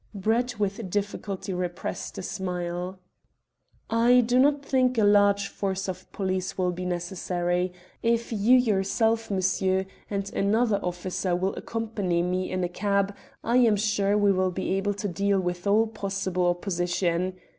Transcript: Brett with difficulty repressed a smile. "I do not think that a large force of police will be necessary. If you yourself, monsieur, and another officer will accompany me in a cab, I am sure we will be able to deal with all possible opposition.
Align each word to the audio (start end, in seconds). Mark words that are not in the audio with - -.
Brett 0.15 0.59
with 0.59 0.89
difficulty 0.89 1.53
repressed 1.53 2.17
a 2.17 2.23
smile. 2.23 2.97
"I 3.87 4.21
do 4.21 4.39
not 4.39 4.65
think 4.65 4.95
that 4.95 5.03
a 5.03 5.03
large 5.05 5.47
force 5.47 5.87
of 5.87 6.11
police 6.11 6.57
will 6.57 6.71
be 6.71 6.85
necessary. 6.85 7.71
If 8.01 8.33
you 8.33 8.57
yourself, 8.57 9.29
monsieur, 9.29 9.85
and 10.09 10.33
another 10.33 10.79
officer 10.81 11.35
will 11.35 11.53
accompany 11.53 12.23
me 12.23 12.49
in 12.49 12.63
a 12.63 12.67
cab, 12.67 13.15
I 13.43 13.57
am 13.57 13.75
sure 13.75 14.17
we 14.17 14.31
will 14.31 14.49
be 14.49 14.71
able 14.71 14.95
to 14.95 15.07
deal 15.07 15.39
with 15.39 15.67
all 15.67 15.85
possible 15.85 16.47
opposition. 16.47 17.35